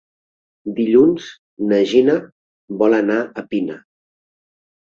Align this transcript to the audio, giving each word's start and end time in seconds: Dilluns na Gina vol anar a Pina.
Dilluns 0.79 1.27
na 1.73 1.79
Gina 1.93 2.17
vol 2.81 2.99
anar 3.03 3.21
a 3.27 3.47
Pina. 3.55 3.79